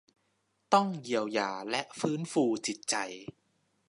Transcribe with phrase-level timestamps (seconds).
[0.73, 2.95] ต้องเยียวยาและฟื้นฟูจิตใจ